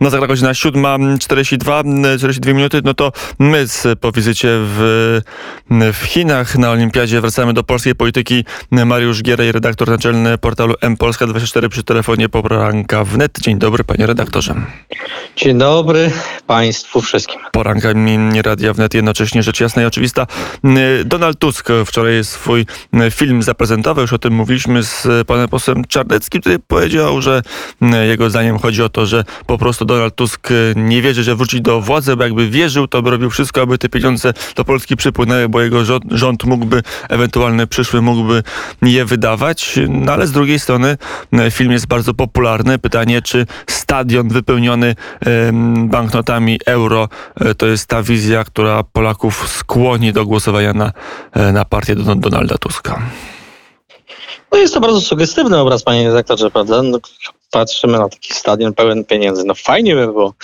[0.00, 3.66] No za godzina 7.42, 42 minuty, no to my
[4.00, 5.20] po wizycie w,
[5.92, 8.44] w Chinach na Olimpiadzie wracamy do polskiej polityki.
[8.70, 13.38] Mariusz Gierej, redaktor naczelny portalu mpolska24 przy telefonie Poranka wnet.
[13.40, 14.54] Dzień dobry panie redaktorze.
[15.36, 16.10] Dzień dobry
[16.46, 17.40] państwu wszystkim.
[17.52, 17.88] Poranka
[18.44, 20.26] Radia Wnet, jednocześnie rzecz jasna i oczywista.
[21.04, 22.66] Donald Tusk wczoraj swój
[23.10, 27.42] film zaprezentował, już o tym mówiliśmy z panem posłem Czarneckim, który powiedział, że
[28.08, 31.80] jego zdaniem chodzi o to, że po prostu Donald Tusk nie wierzy, że wróci do
[31.80, 35.60] władzy, bo jakby wierzył, to by robił wszystko, aby te pieniądze do Polski przypłynęły, bo
[35.60, 38.42] jego rząd, rząd mógłby, ewentualny przyszły mógłby
[38.82, 39.78] je wydawać.
[39.88, 40.96] No ale z drugiej strony
[41.50, 42.78] film jest bardzo popularny.
[42.78, 44.94] Pytanie, czy stadion wypełniony
[45.76, 47.08] banknotami euro
[47.40, 50.92] e, to jest ta wizja, która Polaków skłoni do głosowania na,
[51.32, 53.02] e, na partię Donalda Tuska.
[54.52, 56.82] No jest to bardzo sugestywny obraz, panie redaktorze, prawda?
[56.82, 56.98] No,
[57.50, 59.44] patrzymy na taki stadion pełen pieniędzy.
[59.44, 60.34] No fajnie by było.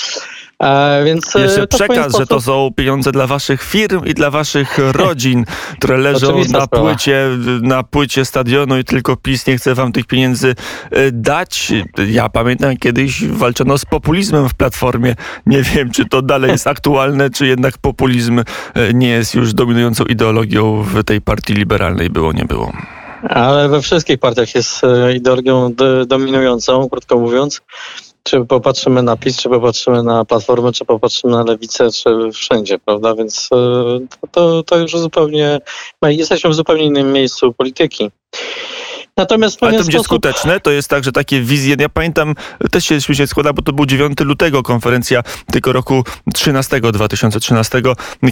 [0.63, 2.21] E, więc e, Jeszcze przekaz, sposób...
[2.21, 5.45] że to są pieniądze dla waszych firm i dla waszych rodzin,
[5.79, 7.29] które leżą na płycie,
[7.63, 10.55] na płycie stadionu i tylko PiS nie chce wam tych pieniędzy
[10.91, 11.73] e, dać.
[12.09, 15.17] Ja pamiętam kiedyś walczono z populizmem w Platformie.
[15.47, 20.05] Nie wiem, czy to dalej jest aktualne, czy jednak populizm e, nie jest już dominującą
[20.05, 22.11] ideologią w tej partii liberalnej.
[22.11, 22.73] Było, nie było.
[23.29, 25.75] Ale we wszystkich partiach jest e, ideologią
[26.07, 27.61] dominującą, krótko mówiąc.
[28.23, 33.15] Czy popatrzymy na PiS, czy popatrzymy na Platformę, czy popatrzymy na Lewicę, czy wszędzie, prawda?
[33.15, 35.61] Więc e, to, to już zupełnie,
[36.03, 38.11] jesteśmy w zupełnie innym miejscu polityki.
[39.17, 40.07] Natomiast Ale to będzie sposób...
[40.07, 40.61] skuteczne?
[40.61, 42.35] To jest tak, że takie wizje, ja pamiętam,
[42.71, 47.83] też się, się składa, bo to był 9 lutego konferencja tylko roku 13, 2013,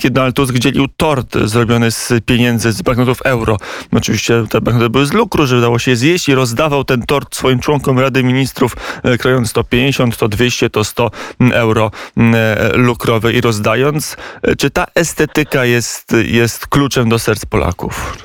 [0.00, 3.56] kiedy Donald Tusk dzielił tort zrobiony z pieniędzy, z banknotów euro.
[3.92, 7.36] Oczywiście te banknoty były z lukru, że udało się je zjeść i rozdawał ten tort
[7.36, 11.10] swoim członkom Rady Ministrów, e, krając to 50, to 200, to 100
[11.52, 14.16] euro e, lukrowe i rozdając.
[14.42, 18.16] E, czy ta estetyka jest, jest kluczem do serc Polaków?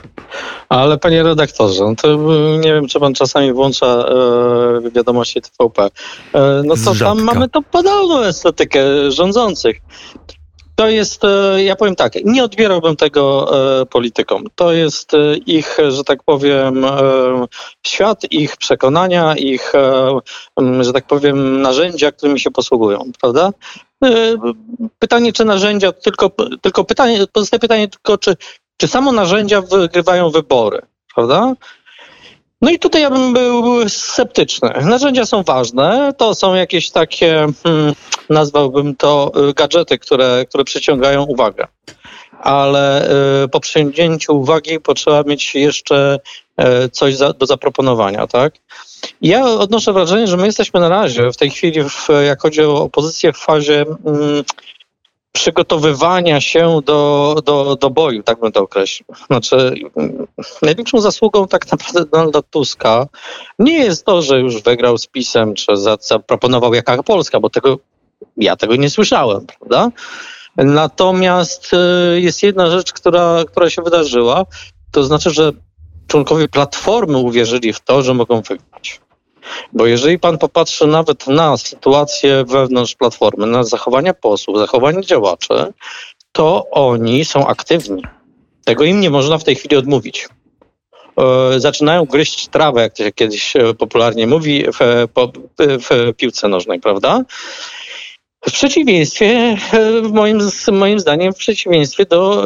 [0.69, 2.17] Ale panie redaktorze, no to
[2.57, 5.83] nie wiem, czy pan czasami włącza e, wiadomości TVP.
[6.33, 9.77] E, no to tam mamy to podobną estetykę rządzących.
[10.79, 13.47] To jest, e, ja powiem tak, nie odbierałbym tego
[13.81, 14.43] e, politykom.
[14.55, 16.85] To jest e, ich, że tak powiem,
[17.87, 19.73] świat, ich przekonania, ich,
[20.81, 23.51] że tak powiem, narzędzia, którymi się posługują, prawda?
[24.99, 26.31] Pytanie, czy narzędzia, tylko,
[26.61, 28.35] tylko pytanie, pozostaje pytanie tylko, czy
[28.77, 30.81] czy samo narzędzia wygrywają wybory,
[31.15, 31.53] prawda?
[32.61, 34.69] No i tutaj ja bym był sceptyczny.
[34.81, 37.93] Narzędzia są ważne, to są jakieś takie, hmm,
[38.29, 41.67] nazwałbym to y, gadżety, które, które przyciągają uwagę.
[42.39, 43.09] Ale
[43.43, 46.19] y, po przyciągnięciu uwagi potrzeba mieć jeszcze
[46.85, 48.53] y, coś za, do zaproponowania, tak?
[49.21, 52.83] Ja odnoszę wrażenie, że my jesteśmy na razie w tej chwili, w, jak chodzi o
[52.83, 54.43] opozycję, w fazie mm,
[55.37, 59.07] przygotowywania się do, do, do boju, tak bym to określił.
[59.27, 59.73] Znaczy,
[60.61, 63.07] największą zasługą tak naprawdę Donalda Tuska
[63.59, 67.79] nie jest to, że już wygrał z PiSem, czy zaproponował jaka Polska, bo tego
[68.37, 69.89] ja tego nie słyszałem, prawda?
[70.57, 74.45] Natomiast y, jest jedna rzecz, która, która się wydarzyła,
[74.91, 75.51] to znaczy, że
[76.07, 78.76] członkowie Platformy uwierzyli w to, że mogą wygrać.
[79.73, 85.73] Bo jeżeli pan popatrzy nawet na sytuację wewnątrz Platformy, na zachowania posłów, zachowania działaczy,
[86.31, 88.03] to oni są aktywni.
[88.65, 90.27] Tego im nie można w tej chwili odmówić.
[91.17, 95.07] E, zaczynają gryźć trawę, jak to się kiedyś e, popularnie mówi, w,
[95.59, 97.21] w piłce nożnej, prawda?
[98.45, 100.39] W przeciwieństwie, e, moim,
[100.71, 102.43] moim zdaniem, w przeciwieństwie do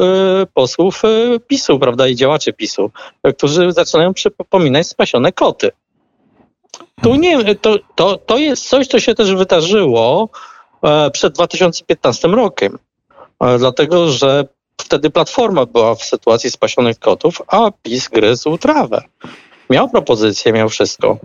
[0.54, 1.02] posłów
[1.46, 2.90] PiSu, prawda, i działaczy PiSu,
[3.36, 5.70] którzy zaczynają przypominać spasione koty.
[7.02, 10.28] Tu nie, to, to, to jest coś, co się też wydarzyło
[10.82, 12.78] e, przed 2015 rokiem.
[13.40, 14.44] E, dlatego, że
[14.80, 19.02] wtedy Platforma była w sytuacji spasionych kotów, a PiS gryzł trawę.
[19.70, 21.18] Miał propozycję, miał wszystko.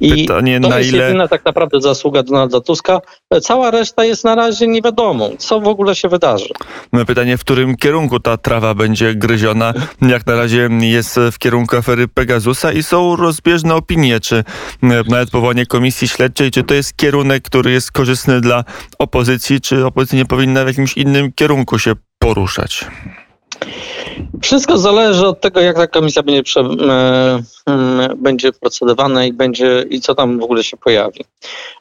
[0.00, 1.04] I Pytanie, to na jest ile...
[1.04, 3.00] jedyna tak naprawdę zasługa Donalda Tuska.
[3.42, 6.48] Cała reszta jest na razie nie wiadomo, co w ogóle się wydarzy.
[6.92, 9.74] No pytanie, w którym kierunku ta trawa będzie gryziona.
[10.02, 14.44] Jak na razie jest w kierunku afery Pegasusa i są rozbieżne opinie, czy
[14.82, 18.64] nawet powołanie komisji śledczej, czy to jest kierunek, który jest korzystny dla
[18.98, 22.84] opozycji, czy opozycja nie powinna w jakimś innym kierunku się poruszać.
[24.42, 26.64] Wszystko zależy od tego, jak ta komisja będzie, prze,
[28.16, 31.24] będzie procedowana i, będzie, i co tam w ogóle się pojawi.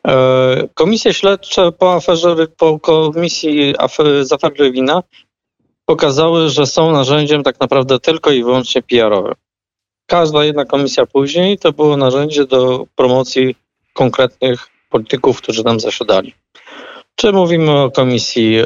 [0.07, 5.03] E, komisje śledcze po aferze, po komisji afery, z afery Lewina
[5.85, 9.33] pokazały, że są narzędziem tak naprawdę tylko i wyłącznie PR-owym.
[10.05, 13.55] Każda jedna komisja później to było narzędzie do promocji
[13.93, 16.33] konkretnych polityków, którzy tam zasiadali.
[17.15, 18.65] Czy mówimy o komisji e,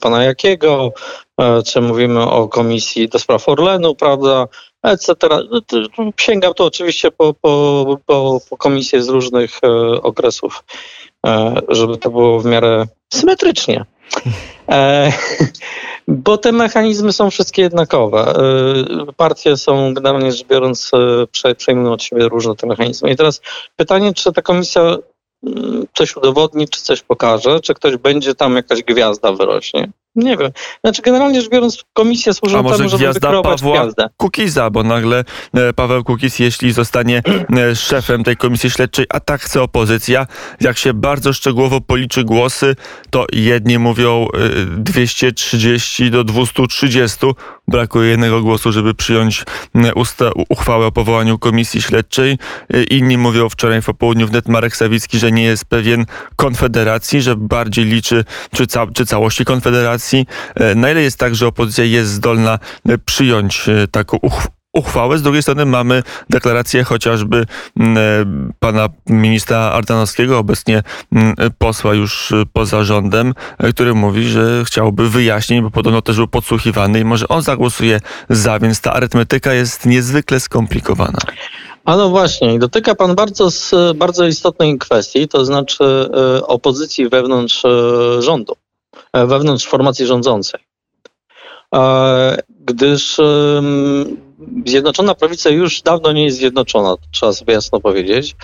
[0.00, 0.92] pana Jakiego,
[1.40, 4.48] e, czy mówimy o komisji do spraw Orlenu, prawda,
[4.82, 5.14] etc.
[5.98, 9.68] No sięgam to oczywiście po, po, po, po komisje z różnych e,
[10.02, 10.64] okresów,
[11.26, 13.84] e, żeby to było w miarę symetrycznie.
[14.68, 15.12] E,
[16.08, 18.18] bo te mechanizmy są wszystkie jednakowe.
[18.18, 20.90] E, partie są generalnie rzecz biorąc,
[21.44, 23.10] e, przejmują od siebie różne te mechanizmy.
[23.10, 23.40] I teraz
[23.76, 24.96] pytanie, czy ta komisja
[25.94, 29.88] coś udowodni, czy coś pokaże, czy ktoś będzie tam jakaś gwiazda wyrośnie.
[30.16, 30.50] Nie wiem.
[30.84, 34.08] Znaczy generalnie rzecz biorąc komisje służą temu, żeby wykreować Pawła gwiazdę.
[34.16, 35.24] Kukiza, bo nagle
[35.54, 37.22] e, Paweł Kukiz, jeśli zostanie
[37.56, 40.26] e, szefem tej komisji śledczej, a tak chce opozycja,
[40.60, 42.76] jak się bardzo szczegółowo policzy głosy,
[43.10, 44.28] to jedni mówią
[44.76, 47.26] 230 e, do 230.
[47.68, 49.44] Brakuje jednego głosu, żeby przyjąć
[50.48, 52.38] uchwałę o powołaniu komisji śledczej.
[52.90, 57.84] Inni mówią wczoraj w popołudniu wnet Marek Sawicki, że nie jest pewien konfederacji, że bardziej
[57.84, 58.24] liczy
[58.54, 62.58] czy, ca czy całości konfederacji E, na ile jest tak, że opozycja jest zdolna
[62.88, 64.18] e, przyjąć e, taką
[64.72, 65.18] uchwałę.
[65.18, 67.46] Z drugiej strony mamy deklarację chociażby
[68.60, 70.82] pana ministra Ardanowskiego, obecnie
[71.58, 73.34] posła już poza rządem,
[73.70, 78.00] który mówi, że chciałby wyjaśnień, bo podobno też był podsłuchiwany i może on zagłosuje
[78.30, 81.18] za, więc ta arytmetyka jest niezwykle skomplikowana.
[81.84, 83.48] A no właśnie, dotyka Pan bardzo,
[83.94, 85.84] bardzo istotnej kwestii, to znaczy
[86.46, 87.62] opozycji wewnątrz
[88.18, 88.56] rządu.
[89.16, 90.60] E, wewnątrz formacji rządzącej.
[91.74, 93.20] E, gdyż
[94.66, 98.36] Zjednoczona Prawica już dawno nie jest zjednoczona, trzeba sobie jasno powiedzieć.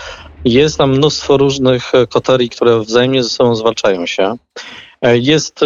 [0.45, 4.35] Jest tam mnóstwo różnych koterii, które wzajemnie ze sobą zwalczają się.
[5.03, 5.59] E, jest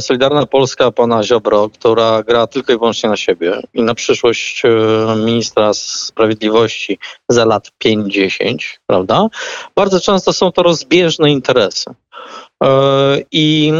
[0.00, 4.62] Solidarna Polska pana Ziobro, która gra tylko i wyłącznie na siebie i na przyszłość
[5.16, 6.98] ministra sprawiedliwości
[7.28, 8.56] za lat 5-10,
[8.86, 9.28] prawda?
[9.74, 11.94] Bardzo często są to rozbieżne interesy.
[12.62, 13.72] E, I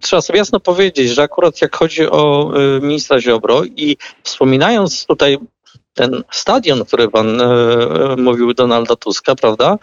[0.00, 5.38] trzeba sobie jasno powiedzieć, że akurat jak chodzi o e, ministra Ziobro i wspominając tutaj
[5.94, 7.46] ten stadion, który pan e,
[8.16, 9.78] mówił Donalda Tuska, prawda?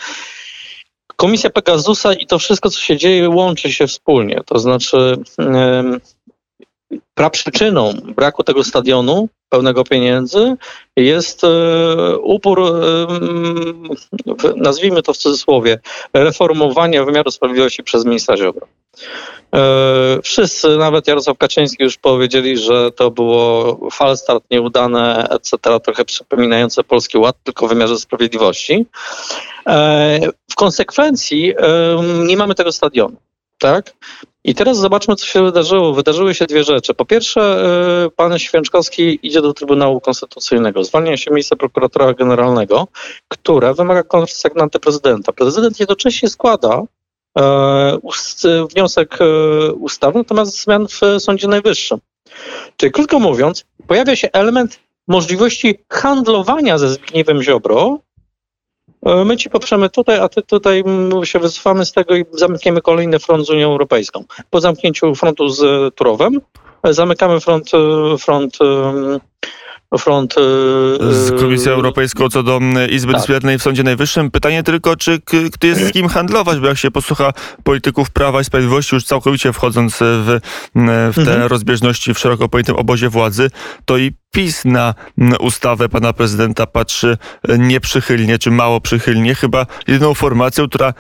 [1.18, 4.42] Komisja Pegasusa i to wszystko, co się dzieje, łączy się wspólnie.
[4.46, 5.18] To znaczy,
[7.14, 10.56] praprzyczyną braku tego stadionu pełnego pieniędzy
[10.96, 11.48] jest e,
[12.18, 13.08] upór, e,
[14.56, 15.80] nazwijmy to w cudzysłowie,
[16.14, 18.68] reformowania wymiaru sprawiedliwości przez ministra Ziobro.
[19.56, 26.84] E, wszyscy, nawet Jarosław Kaczyński już powiedzieli, że to było falstart nieudane, etc., trochę przypominające
[26.84, 28.86] Polski Ład, tylko w wymiarze sprawiedliwości.
[30.52, 31.54] W konsekwencji
[32.28, 33.18] nie mamy tego stadionu.
[33.58, 33.94] Tak?
[34.44, 35.94] I teraz zobaczmy, co się wydarzyło.
[35.94, 36.94] Wydarzyły się dwie rzeczy.
[36.94, 37.66] Po pierwsze,
[38.06, 40.84] y, pan Święczkowski idzie do Trybunału Konstytucyjnego.
[40.84, 42.88] Zwalnia się miejsce prokuratora generalnego,
[43.28, 45.34] które wymaga konsekwenty prezydenta.
[45.34, 46.82] Prezydent jednocześnie składa
[47.40, 52.00] e, wniosek e, ustawy natomiast zmian w Sądzie Najwyższym.
[52.78, 58.00] Czyli krótko mówiąc, pojawia się element możliwości handlowania ze Zbigniewem Ziobro
[59.26, 60.84] my ci poprzemy tutaj, a ty tutaj
[61.24, 64.24] się wycofamy z tego i zamkniemy kolejny front z Unią Europejską.
[64.50, 66.42] Po zamknięciu frontu z Turowem
[66.84, 68.58] e, zamykamy front, e, front
[70.00, 70.36] front.
[71.10, 73.22] Z Komisją Europejską co do Izby tak.
[73.22, 74.32] Dyscyplinarnej w Sądzie Najwyższym.
[74.32, 75.22] Pytanie tylko, czy
[75.54, 79.54] kto jest z kim handlować, bo jak się posłucha polityków Prawa i Sprawiedliwości, już całkowicie
[79.54, 80.40] wchodząc w,
[80.76, 81.42] w te mhm.
[81.42, 83.50] rozbieżności w szeroko pojętym obozie władzy,
[83.86, 84.94] to i PiS na
[85.40, 87.18] ustawę pana prezydenta patrzy
[87.50, 89.36] e, nieprzychylnie, czy mało przychylnie.
[89.36, 90.94] Chyba jedyną formacją, która e,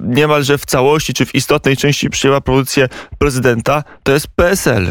[0.00, 2.88] niemalże w całości, czy w istotnej części przyjęła propozycję
[3.18, 4.86] prezydenta, to jest PSL.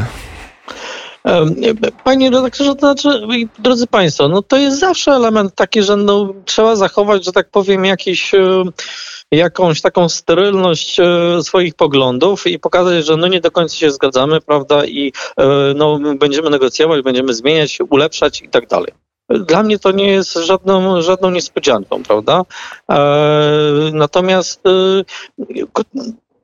[2.04, 3.28] Panie redaktorze, to znaczy,
[3.60, 7.86] drodzy Państwo, no to jest zawsze element taki, że no, trzeba zachować, że tak powiem,
[7.86, 8.32] jakiś
[9.32, 14.42] jakąś taką sterylność e, swoich poglądów i pokazać, że no nie do końca się zgadzamy,
[14.42, 18.92] prawda, i e, no, będziemy negocjować, będziemy zmieniać, ulepszać i tak dalej.
[19.30, 22.42] Dla mnie to nie jest żadną, żadną niespodzianką, prawda?
[22.92, 22.96] E,
[23.94, 24.62] natomiast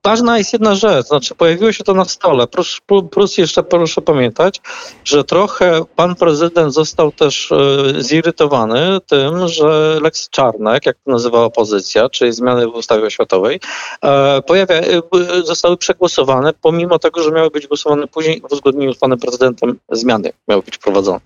[0.03, 2.47] ważna jest jedna rzecz, znaczy pojawiło się to na stole.
[2.47, 2.81] Plus,
[3.11, 4.61] plus jeszcze proszę pamiętać,
[5.03, 7.57] że trochę pan prezydent został też e,
[8.03, 13.59] zirytowany tym, że Lex Czarnek, jak to nazywa opozycja, czyli zmiany w ustawie oświatowej,
[14.01, 15.01] e, pojawia, e,
[15.43, 20.33] zostały przegłosowane, pomimo tego, że miały być głosowane później w uzgodnieniu z panem prezydentem zmiany
[20.47, 21.19] miały być wprowadzone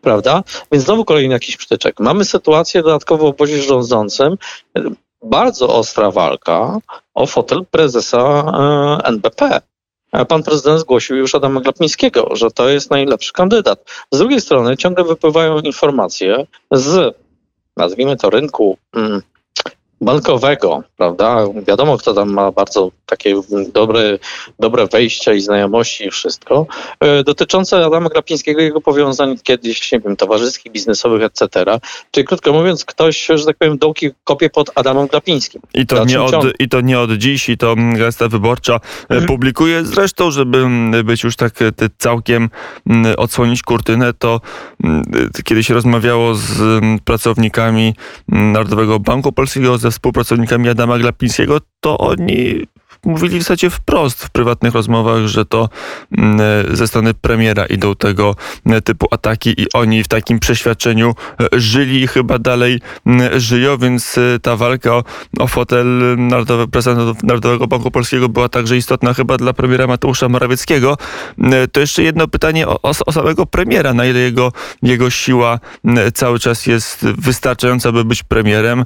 [0.00, 0.42] prawda?
[0.72, 2.00] Więc znowu kolejny jakiś przytyczek.
[2.00, 4.36] Mamy sytuację dodatkowo w obozie rządzącym
[5.30, 6.78] bardzo ostra walka
[7.14, 8.18] o fotel prezesa
[9.02, 9.60] e, NBP.
[10.12, 13.84] E, pan prezydent zgłosił już Adama Glapińskiego, że to jest najlepszy kandydat.
[14.12, 17.16] Z drugiej strony ciągle wypływają informacje z,
[17.76, 19.22] nazwijmy to, rynku mm,
[20.00, 21.44] bankowego, prawda?
[21.66, 23.34] Wiadomo, kto tam ma bardzo takie
[23.72, 24.18] dobre,
[24.58, 26.66] dobre wejścia i znajomości i wszystko,
[27.00, 31.64] e, dotyczące Adama Glapińskiego i jego powiązań kiedyś, nie wiem, towarzyskich, biznesowych, etc.
[32.10, 35.62] Czyli krótko mówiąc, ktoś, że tak powiem, dołki kopie pod Adamem Glapińskim.
[35.74, 39.26] I to, nie od, I to nie od dziś, i to Gazeta Wyborcza e, mhm.
[39.26, 39.84] publikuje.
[39.84, 40.66] Zresztą, żeby
[41.04, 42.50] być już tak e, całkiem
[43.16, 44.40] odsłonić kurtynę, to
[45.44, 47.94] kiedy się rozmawiało z pracownikami
[48.28, 52.66] Narodowego Banku Polskiego, ze współpracownikami Adama Glapińskiego, to oni
[53.04, 55.68] mówili w zasadzie wprost w prywatnych rozmowach, że to
[56.18, 56.40] mm,
[56.76, 58.34] ze strony premiera idą tego
[58.66, 63.78] mm, typu ataki i oni w takim przeświadczeniu e, żyli i chyba dalej mm, żyją,
[63.78, 65.04] więc e, ta walka o,
[65.38, 70.96] o fotel Narodowy, prezydenta Narodowego Banku Polskiego była także istotna chyba dla premiera Mateusza Morawieckiego.
[71.72, 75.60] To jeszcze jedno pytanie o, o samego premiera, na ile jego, jego siła
[76.14, 78.84] cały czas jest wystarczająca, by być premierem.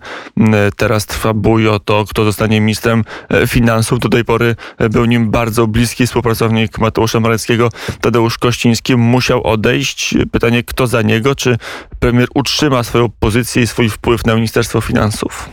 [0.76, 4.00] Teraz trwa bój o to, kto zostanie ministrem e, finansów.
[4.00, 4.57] Do tej pory
[4.90, 7.69] był nim bardzo bliski współpracownik Mateusza Morawieckiego,
[8.00, 10.14] Tadeusz Kościński, musiał odejść.
[10.33, 11.35] Pytanie, kto za niego?
[11.35, 11.57] Czy
[11.99, 15.49] premier utrzyma swoją pozycję i swój wpływ na Ministerstwo Finansów?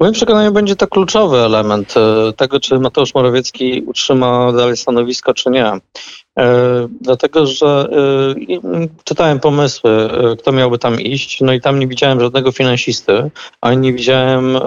[0.00, 5.50] Moim przekonaniu będzie to kluczowy element e, tego, czy Mateusz Morawiecki utrzyma dalej stanowisko, czy
[5.50, 5.66] nie.
[5.66, 5.80] E,
[7.00, 9.90] dlatego, że e, czytałem pomysły,
[10.38, 14.58] kto miałby tam iść, no i tam nie widziałem żadnego finansisty, ani nie widziałem,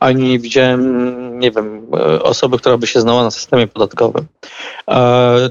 [0.00, 1.86] ani nie widziałem, nie wiem,
[2.22, 4.26] osoby, która by się znała na systemie podatkowym.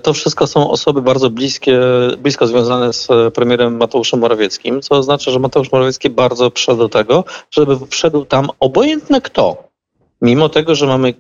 [0.03, 1.79] To wszystko są osoby bardzo bliskie,
[2.17, 7.23] blisko związane z premierem Mateuszem Morawieckim, co oznacza, że Mateusz Morawiecki bardzo przyszedł do tego,
[7.51, 9.69] żeby wszedł tam obojętne kto
[10.21, 11.13] mimo tego, że mamy,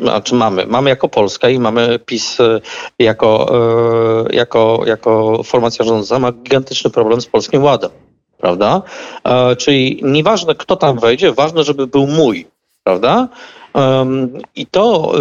[0.00, 2.60] znaczy mamy, mamy jako Polska i mamy PiS e,
[2.98, 3.56] jako,
[4.30, 7.90] e, jako, jako formacja rządząca, ma gigantyczny problem z Polskim Ładem,
[8.38, 8.82] prawda?
[9.24, 12.46] E, czyli nieważne kto tam wejdzie, ważne, żeby był mój,
[12.86, 13.28] prawda?
[14.56, 15.12] I to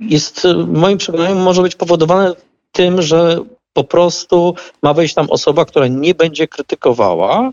[0.00, 2.34] jest, moim przekonaniu, może być powodowane
[2.72, 3.38] tym, że
[3.72, 7.52] po prostu ma wejść tam osoba, która nie będzie krytykowała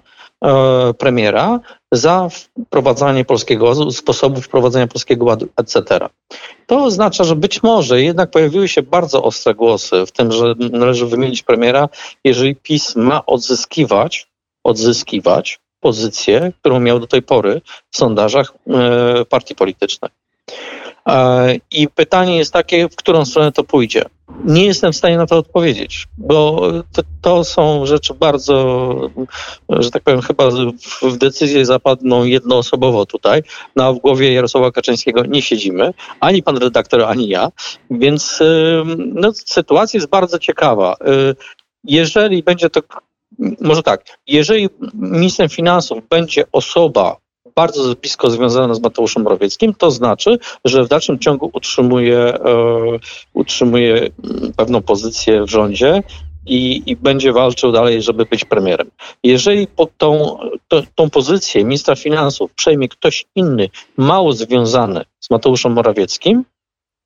[0.98, 1.60] premiera,
[1.92, 5.84] za wprowadzanie polskiego sposobu wprowadzenia polskiego ładu, etc.
[6.68, 11.08] To oznacza, że być może jednak pojawiły się bardzo ostre głosy w tym, że należy
[11.08, 11.90] wymienić premiera,
[12.24, 14.28] jeżeli PiS ma odzyskiwać,
[14.64, 20.12] odzyskiwać pozycję, którą miał do tej pory w sondażach e, partii politycznych.
[21.08, 24.05] E, I pytanie jest takie, w którą stronę to pójdzie.
[24.46, 26.62] Nie jestem w stanie na to odpowiedzieć, bo
[26.94, 28.86] to, to są rzeczy bardzo,
[29.70, 30.50] że tak powiem, chyba
[31.01, 33.44] w decyzję zapadną jednoosobowo tutaj.
[33.75, 37.51] Na w głowie Jarosława Kaczyńskiego nie siedzimy, ani pan redaktor, ani ja,
[37.91, 38.44] więc
[38.98, 40.98] no, sytuacja jest bardzo ciekawa.
[41.84, 42.82] Jeżeli będzie to,
[43.62, 47.18] może tak, jeżeli ministrem finansów będzie osoba,
[47.56, 52.39] bardzo blisko związana z Mateuszem Morawieckim, to znaczy, że w dalszym ciągu utrzymuje, e,
[53.34, 56.04] utrzymuje mm, pewną pozycję w rządzie
[56.46, 58.89] i, i, będzie walczył dalej, żeby być premierem.
[59.24, 60.38] Jeżeli pod tą,
[60.68, 66.46] to, tą pozycję ministra finansów przejmie ktoś inny, mało związany z Mateuszem Morawieckim,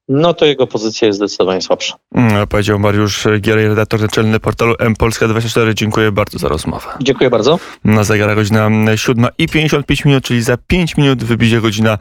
[0.09, 1.95] no to jego pozycja jest zdecydowanie słabsza.
[2.15, 5.73] Mm, powiedział Mariusz Gierej, redaktor naczelny portalu mpolska24.
[5.73, 6.87] Dziękuję bardzo za rozmowę.
[7.01, 7.59] Dziękuję bardzo.
[7.83, 11.97] Na zegarach godzina 7 i 55 minut, czyli za 5 minut wybije godzina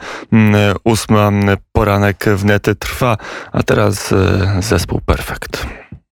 [0.84, 1.16] 8.
[1.16, 3.16] Mm, poranek w nety trwa,
[3.52, 5.66] a teraz e, zespół Perfekt.